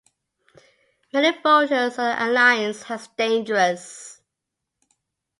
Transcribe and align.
Many 1.13 1.39
voters 1.43 1.93
saw 1.93 2.05
the 2.15 2.25
alliance 2.25 2.89
as 2.89 3.07
dangerous. 3.09 4.19